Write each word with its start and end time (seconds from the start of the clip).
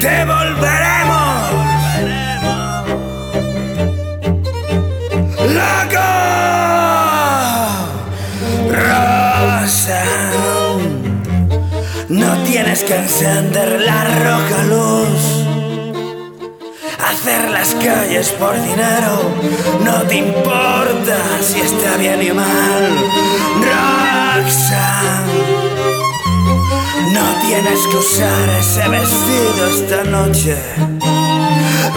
te 0.00 0.24
volveremos 0.24 1.52
loco. 5.54 6.08
Rosa, 8.70 10.04
no 12.08 12.36
tienes 12.44 12.82
que 12.82 12.96
encender 12.96 13.80
la 13.80 14.04
roja 14.04 14.62
luz. 14.64 15.46
Hacer 17.08 17.50
las 17.50 17.74
calles 17.74 18.30
por 18.32 18.54
dinero 18.54 19.30
no 19.84 20.02
te 20.02 20.16
importa 20.16 21.16
si 21.40 21.60
está 21.60 21.96
bien 21.96 22.22
y 22.22 22.32
mal. 22.32 22.96
Roxanne 24.34 25.55
no 27.16 27.26
tienes 27.46 27.80
que 27.90 27.96
usar 27.96 28.48
ese 28.60 28.88
vestido 28.88 29.60
esta 29.74 30.04
noche. 30.04 30.56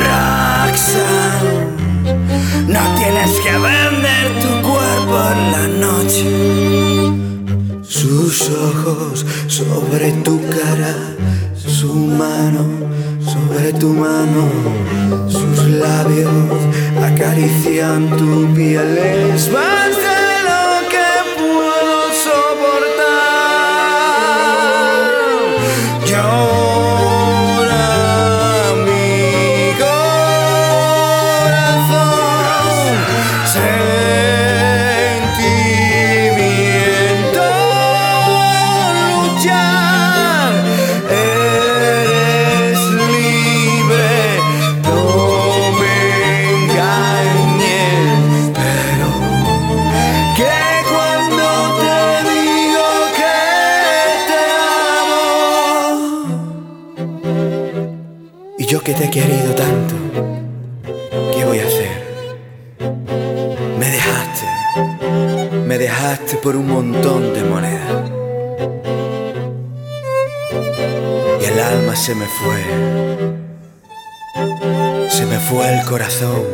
Roxanne, 0.00 1.50
no 2.74 2.82
tienes 2.98 3.32
que 3.44 3.52
vender 3.68 4.26
tu 4.42 4.50
cuerpo 4.68 5.14
en 5.34 5.40
la 5.56 5.66
noche. 5.86 6.24
Sus 7.82 8.50
ojos 8.50 9.26
sobre 9.48 10.12
tu 10.24 10.40
cara, 10.48 10.94
su 11.54 11.92
mano 11.92 12.90
sobre 13.32 13.72
tu 13.72 13.88
mano, 13.88 14.48
sus 15.28 15.68
labios 15.68 16.30
acarician 17.02 18.08
tu 18.16 18.52
piel. 18.54 18.98
Es 18.98 19.50
yo 58.70 58.80
que 58.84 58.94
te 58.94 59.06
he 59.06 59.10
querido 59.10 59.52
tanto, 59.56 59.96
¿qué 61.34 61.44
voy 61.44 61.58
a 61.58 61.66
hacer? 61.66 61.90
Me 63.76 63.90
dejaste, 63.90 64.46
me 65.66 65.76
dejaste 65.76 66.36
por 66.36 66.54
un 66.54 66.68
montón 66.68 67.34
de 67.34 67.42
monedas. 67.42 68.10
Y 71.40 71.44
el 71.46 71.58
alma 71.58 71.96
se 71.96 72.14
me 72.14 72.26
fue, 72.26 72.62
se 75.08 75.26
me 75.26 75.40
fue 75.40 75.76
el 75.76 75.84
corazón. 75.84 76.44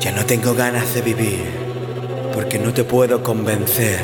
Ya 0.00 0.10
no 0.10 0.26
tengo 0.26 0.54
ganas 0.54 0.92
de 0.92 1.02
vivir, 1.02 1.44
porque 2.34 2.58
no 2.58 2.72
te 2.72 2.82
puedo 2.82 3.22
convencer. 3.22 4.00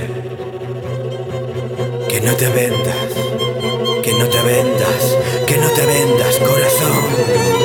Que 2.09 2.21
no 2.21 2.33
te 2.37 2.49
vendas, 2.49 2.97
no 4.19 4.29
te 4.29 4.41
vendas, 4.43 5.19
que 5.47 5.59
no 5.59 5.71
te 5.71 5.85
vendas, 5.85 6.39
corazón. 6.39 7.56